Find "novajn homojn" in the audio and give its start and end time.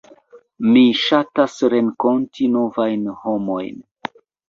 2.57-3.83